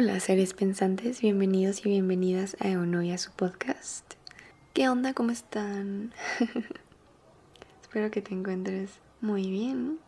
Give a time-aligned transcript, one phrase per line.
[0.00, 4.14] seres pensantes, bienvenidos y bienvenidas a Eono a su podcast.
[4.72, 5.12] ¿Qué onda?
[5.12, 6.14] ¿Cómo están?
[7.82, 9.98] Espero que te encuentres muy bien.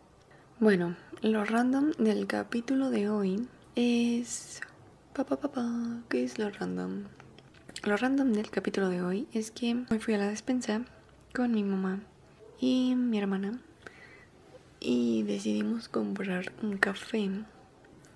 [0.61, 4.63] Bueno, lo random del capítulo de hoy es...
[5.13, 5.71] Papá, papá,
[6.09, 7.05] ¿qué es lo random?
[7.85, 10.87] Lo random del capítulo de hoy es que hoy fui a la despensa
[11.35, 12.01] con mi mamá
[12.59, 13.61] y mi hermana
[14.81, 17.29] y decidimos comprar un café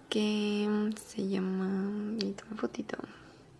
[0.08, 2.98] que se llama, y toma fotito,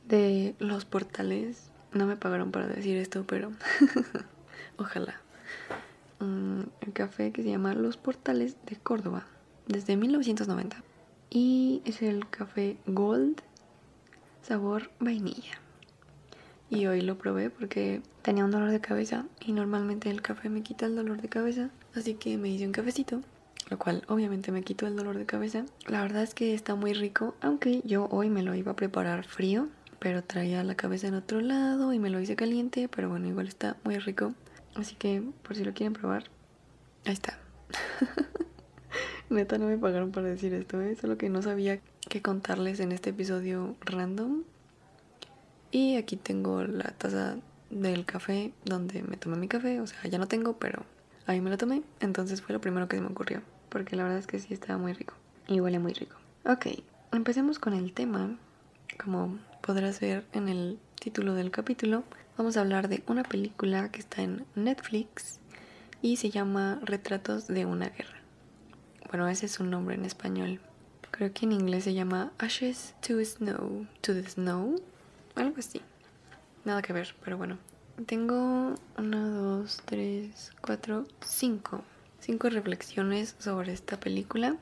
[0.07, 1.71] de los portales.
[1.93, 3.53] No me pagaron para decir esto, pero
[4.77, 5.21] ojalá.
[6.19, 6.63] Mm,
[6.93, 9.27] café que se llama Los Portales de Córdoba,
[9.67, 10.83] desde 1990.
[11.31, 13.43] Y es el café Gold,
[14.43, 15.61] sabor vainilla.
[16.71, 20.63] Y hoy lo probé porque tenía un dolor de cabeza y normalmente el café me
[20.63, 21.71] quita el dolor de cabeza.
[21.95, 23.21] Así que me hice un cafecito
[23.69, 25.65] lo cual obviamente me quitó el dolor de cabeza.
[25.87, 29.25] La verdad es que está muy rico, aunque yo hoy me lo iba a preparar
[29.25, 33.27] frío, pero traía la cabeza en otro lado y me lo hice caliente, pero bueno,
[33.27, 34.35] igual está muy rico.
[34.75, 36.25] Así que por si lo quieren probar,
[37.05, 37.39] ahí está.
[39.31, 40.95] Neta no me pagaron para decir esto, ¿eh?
[40.95, 44.45] solo que no sabía qué contarles en este episodio random.
[45.73, 47.37] Y aquí tengo la taza
[47.71, 50.85] del café donde me tomé mi café, o sea, ya no tengo, pero
[51.27, 53.43] ahí me lo tomé, entonces fue lo primero que se me ocurrió
[53.77, 55.13] porque la verdad es que sí estaba muy rico
[55.47, 56.17] y huele muy rico.
[56.47, 56.83] Ok,
[57.13, 58.39] empecemos con el tema.
[58.99, 62.03] Como podrás ver en el título del capítulo,
[62.39, 65.41] vamos a hablar de una película que está en Netflix
[66.01, 68.17] y se llama Retratos de una guerra.
[69.11, 70.59] Bueno, ese es su nombre en español.
[71.11, 74.81] Creo que en inglés se llama Ashes to Snow, to the Snow,
[75.35, 75.83] algo así.
[76.65, 77.59] Nada que ver, pero bueno.
[78.07, 81.85] Tengo una, dos, tres, cuatro, cinco
[82.27, 84.57] cinco reflexiones sobre esta película.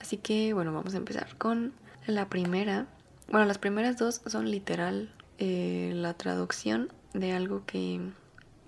[0.00, 1.72] Así que bueno, vamos a empezar con
[2.06, 2.88] la primera.
[3.30, 8.00] Bueno, las primeras dos son literal eh, la traducción de algo que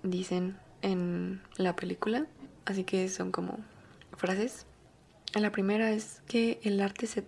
[0.03, 2.25] dicen en la película.
[2.65, 3.59] Así que son como
[4.15, 4.65] frases.
[5.33, 7.25] La primera es que el arte se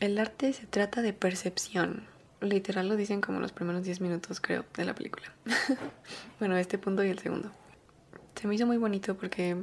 [0.00, 2.04] el arte se trata de percepción.
[2.40, 5.32] Literal lo dicen como los primeros 10 minutos, creo, de la película.
[6.38, 7.50] bueno, este punto y el segundo
[8.36, 9.56] se me hizo muy bonito porque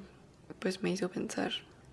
[0.59, 1.51] pues me hizo pensar.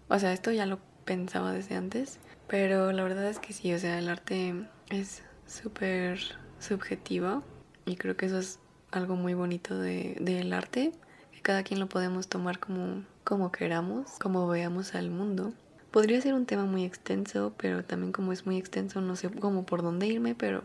[0.08, 2.18] O sea, esto ya lo pensaba desde antes,
[2.48, 4.54] pero la verdad es que sí, o sea, el arte
[4.90, 6.20] es súper
[6.58, 7.42] subjetivo
[7.84, 8.58] y creo que eso es
[8.90, 10.92] algo muy bonito del de, arte,
[11.32, 15.52] que cada quien lo podemos tomar como, como queramos, como veamos al mundo.
[15.90, 19.66] Podría ser un tema muy extenso, pero también como es muy extenso no sé cómo
[19.66, 20.62] por dónde irme, pero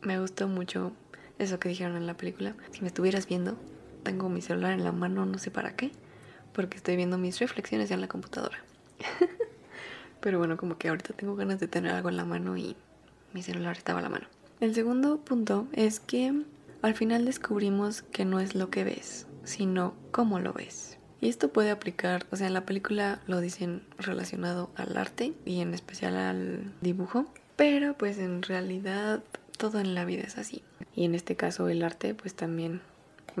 [0.00, 0.92] me gustó mucho
[1.38, 2.54] eso que dijeron en la película.
[2.70, 3.56] Si me estuvieras viendo,
[4.04, 5.90] tengo mi celular en la mano, no sé para qué,
[6.52, 8.58] porque estoy viendo mis reflexiones ya en la computadora.
[10.20, 12.76] Pero bueno, como que ahorita tengo ganas de tener algo en la mano y
[13.32, 14.26] mi celular estaba a la mano.
[14.60, 16.32] El segundo punto es que
[16.82, 20.98] al final descubrimos que no es lo que ves, sino cómo lo ves.
[21.20, 25.60] Y esto puede aplicar, o sea, en la película lo dicen relacionado al arte y
[25.60, 27.26] en especial al dibujo,
[27.56, 29.22] pero pues en realidad
[29.56, 30.62] todo en la vida es así.
[30.94, 32.82] Y en este caso el arte pues también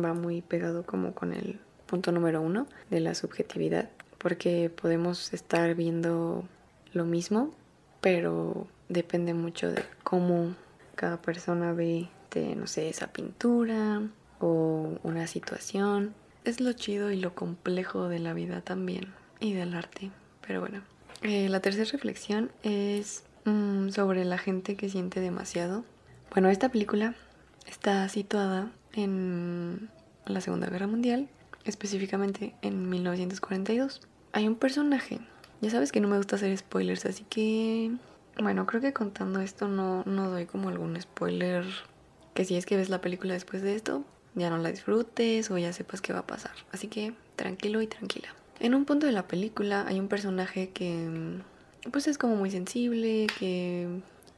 [0.02, 5.74] va muy pegado como con el punto número uno de la subjetividad, porque podemos estar
[5.74, 6.44] viendo
[6.92, 7.54] lo mismo,
[8.00, 10.54] pero depende mucho de cómo
[10.94, 14.02] cada persona ve, de, no sé, esa pintura
[14.40, 16.14] o una situación.
[16.44, 20.10] Es lo chido y lo complejo de la vida también y del arte.
[20.46, 20.82] Pero bueno,
[21.22, 25.84] eh, la tercera reflexión es mm, sobre la gente que siente demasiado.
[26.32, 27.14] Bueno, esta película
[27.66, 29.90] está situada en
[30.26, 31.28] la Segunda Guerra Mundial,
[31.64, 34.02] específicamente en 1942.
[34.32, 35.20] Hay un personaje,
[35.60, 37.92] ya sabes que no me gusta hacer spoilers, así que
[38.40, 41.64] bueno, creo que contando esto no, no doy como algún spoiler
[42.34, 44.04] que si es que ves la película después de esto,
[44.34, 46.52] ya no la disfrutes o ya sepas qué va a pasar.
[46.72, 48.28] Así que tranquilo y tranquila.
[48.58, 51.38] En un punto de la película hay un personaje que
[51.92, 53.88] pues es como muy sensible, que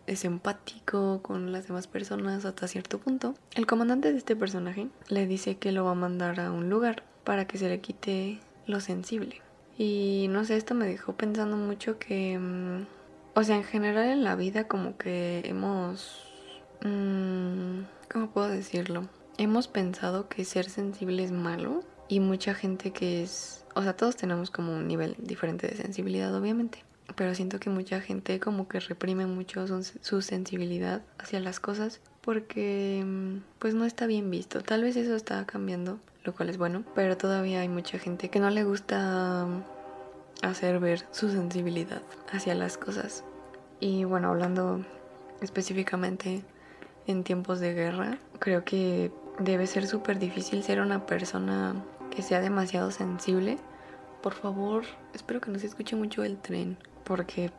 [0.06, 3.34] es empático con las demás personas hasta cierto punto.
[3.54, 7.02] El comandante de este personaje le dice que lo va a mandar a un lugar
[7.24, 9.42] para que se le quite lo sensible.
[9.78, 12.86] Y no sé, esto me dejó pensando mucho que, mm,
[13.34, 16.32] o sea, en general en la vida como que hemos,
[16.82, 17.80] mm,
[18.10, 19.08] ¿cómo puedo decirlo?
[19.38, 24.16] Hemos pensado que ser sensible es malo y mucha gente que es, o sea, todos
[24.16, 28.80] tenemos como un nivel diferente de sensibilidad, obviamente pero siento que mucha gente como que
[28.80, 29.66] reprime mucho
[30.00, 34.62] su, sensibilidad hacia las cosas porque mm, pues no está bien visto.
[34.62, 38.40] Tal vez eso está cambiando, lo cual es bueno, pero todavía hay mucha gente que
[38.40, 43.24] no le gusta mm, hacer ver su sensibilidad hacia las cosas.
[43.78, 44.84] Y bueno, hablando
[45.40, 46.42] específicamente
[47.06, 51.74] en tiempos de guerra, creo que debe ser súper difícil ser una persona
[52.10, 53.58] que sea demasiado sensible.
[54.22, 57.50] Por favor, espero que no se escuche mucho el tren, porque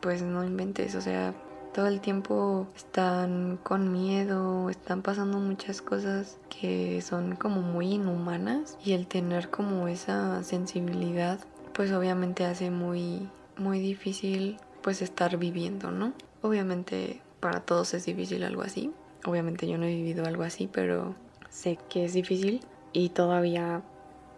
[0.00, 1.34] pues no inventes, o sea,
[1.74, 8.78] todo el tiempo están con miedo, están pasando muchas cosas que son como muy inhumanas
[8.84, 11.38] y el tener como esa sensibilidad
[11.74, 16.12] pues obviamente hace muy muy difícil pues estar viviendo, ¿no?
[16.42, 18.92] Obviamente para todos es difícil algo así.
[19.24, 21.14] Obviamente yo no he vivido algo así, pero
[21.50, 22.60] sé que es difícil
[22.92, 23.82] y todavía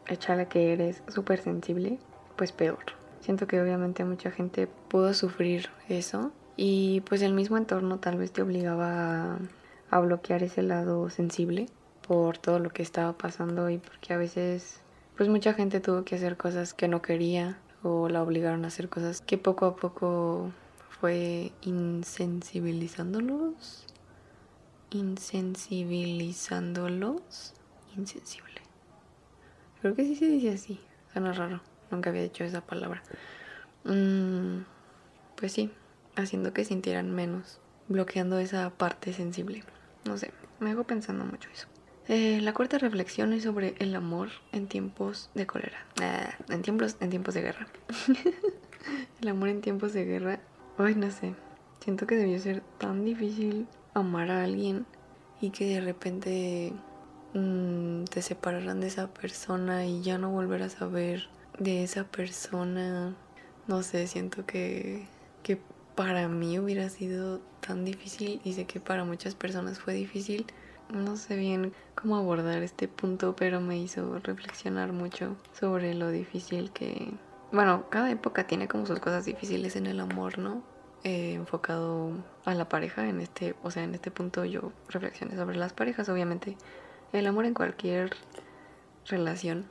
[0.09, 1.99] echarle que eres súper sensible,
[2.37, 3.00] pues peor.
[3.21, 6.33] Siento que obviamente mucha gente pudo sufrir eso.
[6.57, 9.39] Y pues el mismo entorno tal vez te obligaba
[9.91, 11.67] a, bloquear ese lado sensible
[12.07, 14.81] por todo lo que estaba pasando y porque a veces
[15.17, 18.89] pues mucha gente tuvo que hacer cosas que no quería o la obligaron a hacer
[18.89, 20.53] cosas que poco a poco
[21.01, 23.87] fue insensibilizándolos,
[24.91, 27.55] insensibilizándolos,
[27.97, 28.61] insensible.
[29.81, 30.79] Creo que sí se dice así,
[31.13, 33.03] suena raro, nunca había dicho esa palabra.
[33.85, 34.65] Mm,
[35.37, 35.71] pues sí,
[36.17, 39.65] haciendo que sintieran menos, bloqueando esa parte sensible.
[40.05, 41.67] No sé, me hago pensando mucho eso.
[42.09, 45.87] Eh, la cuarta reflexión es sobre el amor en tiempos de cólera.
[46.49, 47.67] En, tiempos, en tiempos de guerra.
[49.21, 50.41] el amor en tiempos de guerra
[50.83, 51.35] Ay, no sé.
[51.81, 54.87] Siento que debió ser tan difícil amar a alguien
[55.43, 56.73] y que de repente
[57.35, 61.29] mm, te separaran de esa persona y ya no volver a saber
[61.59, 63.15] de esa persona.
[63.67, 65.07] No sé, siento que,
[65.43, 65.59] que
[65.95, 70.47] para mí hubiera sido tan difícil y sé que para muchas personas fue difícil.
[70.93, 76.71] No sé bien cómo abordar este punto, pero me hizo reflexionar mucho sobre lo difícil
[76.73, 77.13] que...
[77.53, 80.63] Bueno, cada época tiene como sus cosas difíciles en el amor, ¿no?
[81.03, 82.13] Enfocado
[82.45, 86.09] a la pareja en este, o sea, en este punto yo reflexioné sobre las parejas,
[86.09, 86.57] obviamente
[87.13, 88.11] el amor en cualquier
[89.07, 89.67] relación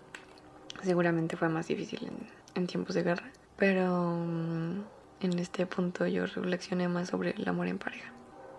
[0.84, 2.10] seguramente fue más difícil
[2.56, 4.84] en, tiempos de guerra, pero mm,
[5.22, 8.12] en este punto yo reflexioné más sobre el amor en pareja.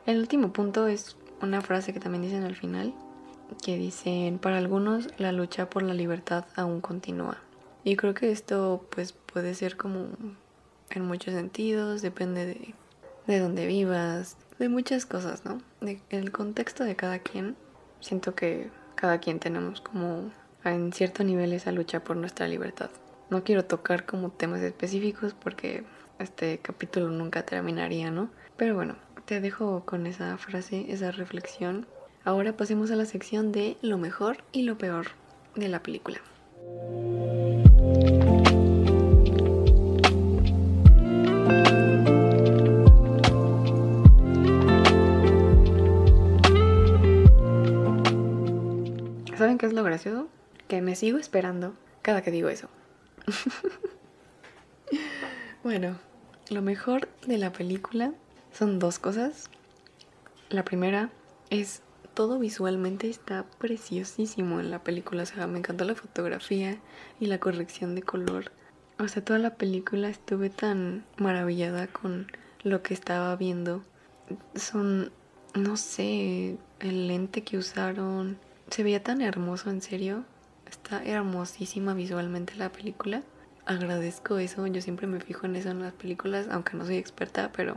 [0.07, 2.95] El último punto es una frase que también dicen al final,
[3.65, 7.39] que dicen, para algunos la lucha por la libertad aún continúa.
[7.85, 10.09] Y creo que esto pues puede ser como
[10.91, 12.75] en muchos sentidos, depende de,
[13.27, 15.61] de dónde vivas, de muchas cosas, ¿no?
[15.81, 17.57] De, el contexto de cada quien.
[18.01, 20.31] Siento que cada quien tenemos como
[20.65, 22.91] en cierto nivel esa lucha por nuestra libertad.
[23.31, 25.85] No quiero tocar como temas específicos porque
[26.19, 28.31] este capítulo nunca terminaría, ¿no?
[28.57, 31.87] Pero bueno, te dejo con esa frase, esa reflexión.
[32.25, 35.07] Ahora pasemos a la sección de lo mejor y lo peor
[35.55, 36.21] de la película.
[49.61, 50.29] qué es lo gracioso?
[50.71, 52.69] Que me sigo esperando cada que digo eso.
[55.65, 55.99] bueno,
[56.49, 58.15] lo mejor de la película
[58.53, 59.51] son dos cosas.
[60.49, 61.11] La primera
[61.51, 61.83] es
[62.15, 65.25] todo visualmente está preciosísimo en la película.
[65.25, 66.79] O sea, me encantó la fotografía
[67.19, 68.53] y la corrección de color.
[69.01, 72.29] O sea, toda la película estuve tan maravillada con
[72.63, 73.83] lo que estaba viendo.
[74.55, 75.11] Son,
[75.57, 78.39] no sé, el lente que usaron,
[78.71, 80.25] se veía tan hermoso, en serio.
[80.71, 83.23] Está hermosísima visualmente la película.
[83.67, 87.51] Agradezco eso, yo siempre me fijo en eso en las películas, aunque no soy experta,
[87.53, 87.77] pero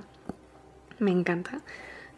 [0.99, 1.61] me encanta.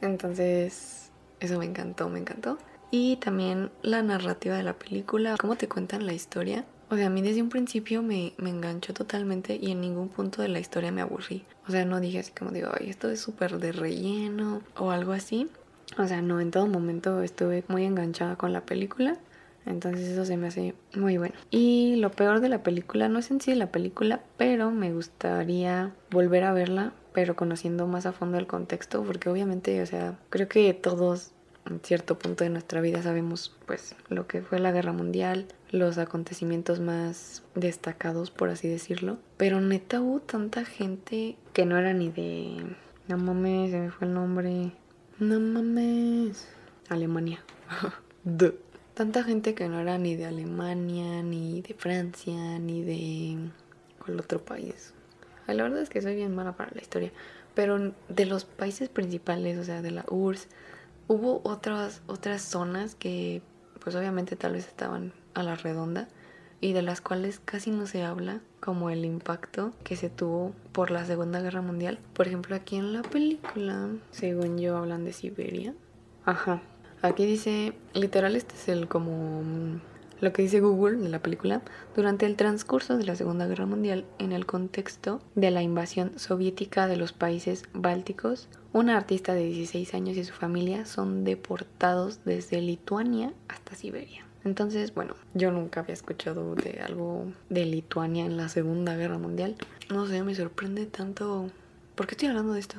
[0.01, 2.58] Entonces, eso me encantó, me encantó.
[2.91, 6.65] Y también la narrativa de la película, cómo te cuentan la historia.
[6.89, 10.41] O sea, a mí desde un principio me, me enganchó totalmente y en ningún punto
[10.41, 11.46] de la historia me aburrí.
[11.67, 15.13] O sea, no dije así como digo, ay, esto es súper de relleno o algo
[15.13, 15.50] así.
[15.98, 19.17] O sea, no, en todo momento estuve muy enganchada con la película.
[19.65, 21.36] Entonces eso se me hace muy bueno.
[21.50, 25.93] Y lo peor de la película no es en sí la película, pero me gustaría
[26.12, 30.48] volver a verla, pero conociendo más a fondo el contexto, porque obviamente, o sea, creo
[30.48, 31.31] que todos
[31.65, 35.98] en cierto punto de nuestra vida sabemos pues lo que fue la guerra mundial, los
[35.98, 39.17] acontecimientos más destacados, por así decirlo.
[39.38, 42.75] Pero neta hubo tanta gente que no era ni de...
[43.07, 44.72] No mames, se me fue el nombre.
[45.19, 46.48] No mames.
[46.89, 47.43] Alemania.
[48.95, 53.51] Tanta gente que no era ni de Alemania, ni de Francia, ni de...
[54.03, 54.93] ¿Cuál otro país?
[55.47, 57.11] La verdad es que soy bien mala para la historia.
[57.55, 60.47] Pero de los países principales, o sea, de la URSS,
[61.07, 63.41] hubo otras, otras zonas que,
[63.83, 66.07] pues obviamente tal vez estaban a la redonda.
[66.61, 70.89] y de las cuales casi no se habla, como el impacto que se tuvo por
[70.89, 71.99] la Segunda Guerra Mundial.
[72.13, 75.73] Por ejemplo, aquí en la película, según yo, hablan de Siberia.
[76.25, 76.61] Ajá.
[77.05, 79.43] Aquí dice, literal, este es el como
[80.21, 81.62] lo que dice Google de la película,
[81.95, 86.88] durante el transcurso de la Segunda Guerra Mundial, en el contexto de la invasión soviética
[86.88, 92.59] de los países bálticos, un artista de 16 años y su familia son deportados desde
[92.59, 94.25] Lituania hasta Siberia.
[94.43, 99.55] Entonces, bueno, yo nunca había escuchado de algo de Lituania en la Segunda Guerra Mundial.
[99.91, 101.51] No sé, me sorprende tanto...
[101.93, 102.77] ¿Por qué estoy hablando de esto?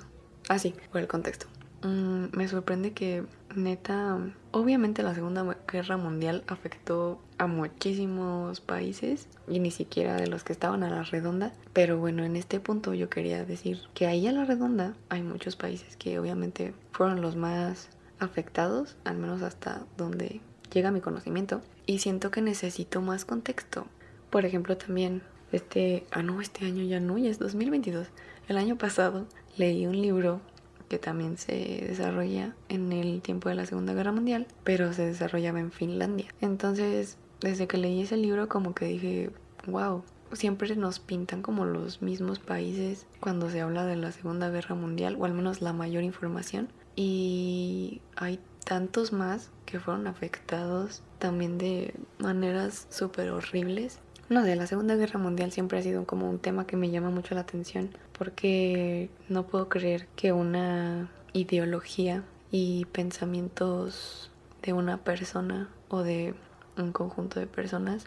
[0.48, 1.46] Ah, sí, por el contexto.
[1.82, 3.24] Mm, me sorprende que
[3.56, 4.18] neta,
[4.52, 10.52] obviamente la Segunda Guerra Mundial afectó a muchísimos países y ni siquiera de los que
[10.52, 11.52] estaban a la redonda.
[11.72, 15.56] Pero bueno, en este punto yo quería decir que ahí a la redonda hay muchos
[15.56, 20.40] países que obviamente fueron los más afectados, al menos hasta donde
[20.72, 21.62] llega mi conocimiento.
[21.86, 23.86] Y siento que necesito más contexto.
[24.30, 25.22] Por ejemplo, también
[25.52, 28.08] este, ah no, este año ya no, es 2022.
[28.48, 30.40] El año pasado leí un libro
[30.88, 35.60] que también se desarrolla en el tiempo de la Segunda Guerra Mundial, pero se desarrollaba
[35.60, 36.26] en Finlandia.
[36.40, 39.30] Entonces, desde que leí ese libro como que dije,
[39.66, 40.02] wow,
[40.32, 45.16] siempre nos pintan como los mismos países cuando se habla de la Segunda Guerra Mundial,
[45.18, 46.68] o al menos la mayor información.
[46.94, 54.66] Y hay tantos más que fueron afectados también de maneras súper horribles no sé, la
[54.66, 57.90] Segunda Guerra Mundial siempre ha sido como un tema que me llama mucho la atención
[58.18, 64.30] porque no puedo creer que una ideología y pensamientos
[64.62, 66.34] de una persona o de
[66.76, 68.06] un conjunto de personas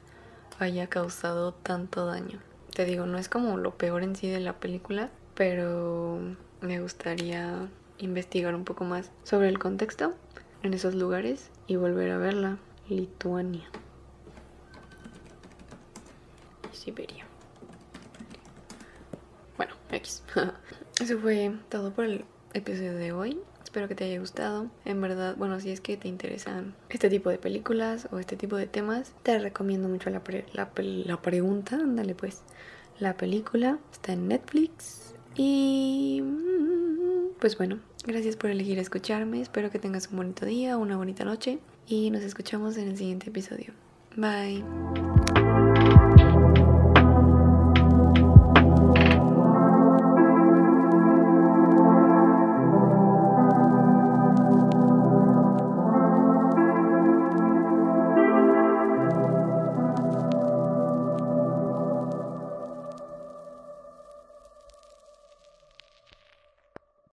[0.60, 2.40] haya causado tanto daño.
[2.74, 6.20] Te digo, no es como lo peor en sí de la película, pero
[6.62, 10.14] me gustaría investigar un poco más sobre el contexto
[10.64, 12.58] en esos lugares y volver a verla.
[12.90, 13.70] Lituania.
[16.80, 17.26] Siberia.
[19.58, 20.24] Bueno, X.
[21.02, 23.40] Eso fue todo por el episodio de hoy.
[23.64, 24.68] Espero que te haya gustado.
[24.86, 28.56] En verdad, bueno, si es que te interesan este tipo de películas o este tipo
[28.56, 31.76] de temas, te recomiendo mucho la, la, pregunta.
[31.76, 32.42] Ándale, pues.
[32.98, 35.14] La película está en Netflix.
[35.36, 36.24] Y.
[37.40, 39.40] Pues bueno, gracias por elegir escucharme.
[39.40, 41.60] Espero que tengas un bonito día, una bonita noche.
[41.88, 43.74] Y nos escuchamos en el siguiente episodio.
[44.16, 44.64] Bye.